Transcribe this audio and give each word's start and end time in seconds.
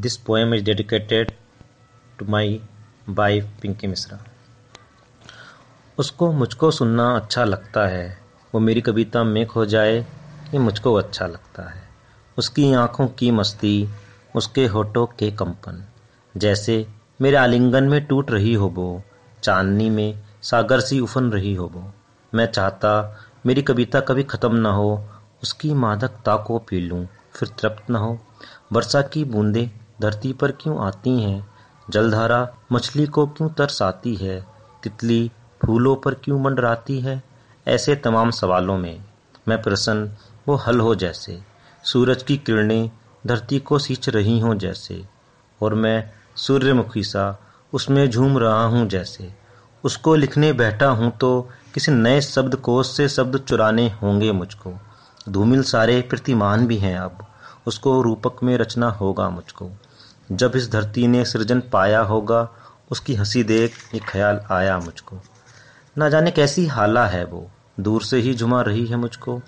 This 0.00 0.16
poem 0.16 0.52
is 0.52 0.62
dedicated 0.62 1.32
to 2.18 2.24
my 2.24 2.60
wife 3.08 3.44
Pinky 3.62 3.86
Mishra 3.86 4.18
उसको 5.98 6.32
मुझको 6.32 6.70
सुनना 6.70 7.16
अच्छा 7.16 7.44
लगता 7.44 7.86
है। 7.86 8.18
वो 8.54 8.60
मेरी 8.60 8.80
कविता 8.80 9.24
में 9.24 9.46
खो 9.46 9.66
जाए, 9.66 10.06
ये 10.54 10.58
मुझको 10.58 10.94
अच्छा 10.94 11.26
लगता 11.26 11.70
है। 11.70 11.82
उसकी 12.38 12.72
आँखों 12.72 13.08
की 13.08 13.30
मस्ती, 13.30 13.88
उसके 14.36 14.66
होठों 14.66 15.06
के 15.06 15.30
कंपन। 15.30 15.84
जैसे 16.36 16.86
मेरे 17.20 17.36
आलिंगन 17.36 17.84
में 17.84 18.06
टूट 18.06 18.30
रही 18.30 18.54
हो 18.54 18.68
वो, 18.68 19.02
चांदनी 19.42 19.90
में 19.90 20.18
सागर 20.42 20.80
सी 20.80 21.00
उफन 21.00 21.30
रही 21.30 21.54
हो 21.54 21.66
वो। 21.66 21.92
मैं 22.34 22.46
चाहता 22.46 23.18
मेरी 23.46 23.62
कविता 23.62 24.00
कभी 24.00 24.22
ख़त्म 24.22 24.54
ना 24.54 24.70
हो, 24.70 25.04
उसकी 25.42 25.74
मादकता 25.74 26.36
को 26.36 26.58
पी 26.58 26.80
लूँ, 26.80 27.08
फिर 27.34 27.48
तृप्त 27.48 27.90
न 27.90 27.94
हो। 27.94 28.18
वर्षा 28.72 29.02
की 29.02 29.24
बूंदें 29.24 29.83
धरती 30.00 30.32
पर 30.32 30.52
क्यों 30.52 30.86
आती 30.86 31.22
हैं? 31.22 31.46
जलधारा 31.90 32.48
मछली 32.72 33.06
को 33.06 33.26
क्यों 33.26 33.48
तरसाती 33.48 34.14
है? 34.14 34.46
तितली 34.82 35.30
फूलों 35.66 35.96
पर 35.96 36.14
क्यों 36.14 36.40
मंडराती 36.40 37.00
है? 37.00 37.22
ऐसे 37.66 37.96
तमाम 37.96 38.30
सवालों 38.30 38.78
में 38.78 39.04
मैं 39.48 39.62
प्रसन्न 39.62 40.10
वो 40.48 40.54
हल 40.54 40.80
हो 40.80 40.94
जैसे। 40.94 41.42
सूरज 41.84 42.22
की 42.22 42.36
किरणें 42.36 42.90
धरती 43.26 43.58
को 43.58 43.78
सींच 43.78 44.08
रही 44.08 44.40
हों 44.40 44.58
जैसे। 44.58 45.04
और 45.62 45.74
मैं 45.74 46.10
सूर्यमुखी 46.36 47.02
सा 47.02 47.40
उसमें 47.72 48.10
झूम 48.10 48.38
रहा 48.38 48.64
हूँ 48.64 48.88
जैसे। 48.88 49.34
उसको 49.84 50.14
लिखने 50.14 50.52
बैठा 50.52 50.86
हूँ 50.86 51.10
तो 51.10 51.50
किसी 51.74 51.92
नए 51.92 52.20
शब्द 52.20 52.56
कोश 52.56 52.96
से 52.96 53.08
शब्द 53.08 53.38
चुराने 53.38 53.88
होंगे 54.02 54.32
मुझको। 54.32 54.72
धूमिल 55.28 55.62
सारे 55.62 56.00
प्रतिमान 56.00 56.66
भी 56.66 56.76
हैं 56.76 56.98
अब। 56.98 57.26
उसको 57.66 58.02
रूपक 58.02 58.42
में 58.42 58.56
रचना 58.56 58.90
होगा 58.90 59.28
मुझको। 59.28 59.70
जब 60.32 60.52
इस 60.56 60.70
धरती 60.72 61.06
ने 61.06 61.24
सृजन 61.24 61.60
पाया 61.60 62.00
होगा, 62.00 62.48
उसकी 62.90 63.14
हँसी 63.14 63.44
देख 63.44 63.94
ये 63.94 64.00
ख्याल 64.00 64.40
आया 64.50 64.78
मुझको। 64.78 65.20
ना 65.98 66.08
जाने 66.08 66.30
कैसी 66.30 66.66
हाला 66.66 67.06
है 67.06 67.24
वो, 67.24 67.50
दूर 67.80 68.02
से 68.02 68.18
ही 68.18 68.34
झुमा 68.34 68.62
रही 68.62 68.86
है 68.86 68.96
मुझको। 68.96 69.40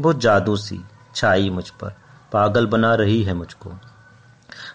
वो 0.00 0.12
जादू 0.12 0.56
सी 0.56 0.80
छाई 1.14 1.50
मुझ 1.50 1.70
पर, 1.70 1.94
पागल 2.32 2.66
बना 2.66 2.94
रही 2.94 3.22
है 3.22 3.34
मुझको। 3.34 3.72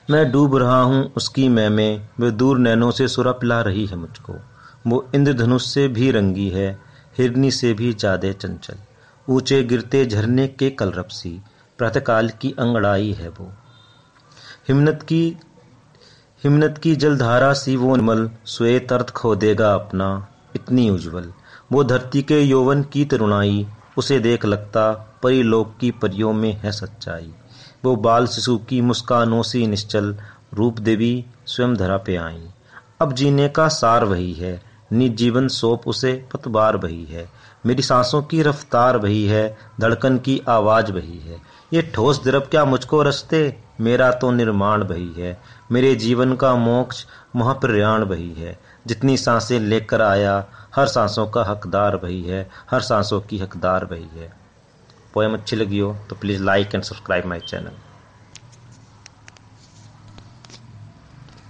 मैं 0.09 0.31
डूब 0.31 0.58
रहा 0.58 0.81
हूँ 0.81 1.14
उसकी 1.17 1.50
मैं 1.50 1.70
में, 1.70 2.09
वे 2.20 2.31
दूर 2.31 2.58
नैनों 2.58 2.92
से 2.92 3.08
सुरा 3.08 3.31
पिला 3.31 3.61
रही 3.61 3.86
है 3.86 3.95
मुझको। 3.95 4.33
वो 4.88 5.09
इंद्रधनुष 5.16 5.66
से 5.66 5.88
भी 5.88 6.11
रंगी 6.11 6.50
है, 6.50 6.80
हिरनी 7.17 7.52
से 7.52 7.73
भी 7.73 7.94
ज़्यादा 7.94 8.31
चंचल। 8.31 8.76
ऊँचे 9.30 9.64
गिरते 9.64 10.06
झरने 10.06 10.48
के 10.48 10.70
कलरप 10.70 11.08
सी, 11.08 11.42
प्रातःकाल 11.78 12.30
की 12.30 12.56
अंगड़ाई 12.59 13.11
है 13.11 13.30
वो। 13.30 13.53
हिमनत 14.67 15.03
की 15.03 15.38
हिमनत 16.44 16.77
की 16.77 16.95
जलधारा 16.95 17.53
सी 17.53 17.75
वो 17.75 17.95
निर्मल 17.95 18.30
श्वेत 18.45 18.94
अर्थ 18.94 19.09
खो 19.09 19.35
देगा 19.35 19.73
अपना, 19.73 20.27
इतनी 20.55 20.89
उज्जवल। 20.89 21.33
वो 21.71 21.83
धरती 21.83 22.21
के 22.21 22.41
यौवन 22.41 22.83
की 22.83 23.05
तरुणाई, 23.05 23.67
उसे 23.97 24.19
देख 24.19 24.45
लगता 24.45 24.91
परी 25.23 25.43
लोक 25.43 25.75
की 25.81 25.91
परियों 25.91 26.33
में 26.33 26.53
है 26.53 26.71
सच्चाई। 26.71 27.33
वो 27.86 27.95
बाल 27.95 28.27
शिशु 28.27 28.58
की 28.58 28.81
मुस्कानों 28.81 29.43
सी 29.43 29.67
निश्चल, 29.67 30.17
रूप 30.53 30.80
देवी, 30.80 31.25
स्वयं 31.45 31.75
धरा 31.75 31.97
पे 31.97 32.16
आई। 32.16 32.47
अब 32.99 33.13
जीने 33.13 33.49
का 33.49 33.67
सार 33.67 34.05
वही 34.05 34.33
है 34.33 34.75
निज 34.91 35.16
जीवन 35.16 35.47
सोप 35.47 35.88
उसे 35.88 36.25
पतवार 36.33 36.78
वही 36.78 37.05
है। 37.05 37.30
मेरी 37.66 37.81
सांसों 37.81 38.23
की 38.23 38.41
रफ्तार 38.41 38.97
वही 38.97 39.25
है, 39.25 39.58
धड़कन 39.80 40.17
की 40.17 40.42
आवाज़ 40.50 40.92
वही 40.92 41.19
है। 41.19 41.42
ये 41.73 41.81
ठोस 41.81 42.23
द्रव 42.23 42.39
क्या 42.39 42.66
मुझको 42.66 43.03
रस्ते? 43.03 43.58
मेरा 43.81 44.11
तो 44.11 44.31
निर्माण 44.31 44.83
वही 44.83 45.14
है। 45.14 45.42
मेरे 45.72 45.95
जीवन 45.95 46.36
का 46.36 46.55
मोक्ष 46.55 47.05
महाप्रयाण 47.36 48.03
वही 48.03 48.33
है। 48.33 48.59
जितनी 48.88 49.17
साँसें 49.17 49.59
लेकर 49.59 50.02
आया, 50.02 50.45
हर 50.75 50.88
सांसों 50.88 51.27
का 51.27 51.44
हकदार 51.44 51.95
वही 51.95 52.23
है। 52.23 52.49
हर 52.71 52.81
सांसों 52.81 53.21
की 53.21 53.37
हकदार 53.37 53.86
वही 53.86 54.08
है। 54.14 54.33
पोएम 55.14 55.33
अच्छी 55.33 55.55
लगी 55.55 55.80
हो 55.80 55.98
तो 56.10 56.15
please 56.15 56.43
like 56.43 56.76
and 56.76 56.83
subscribe 56.83 57.26
my 57.26 57.39
channel 57.39 57.71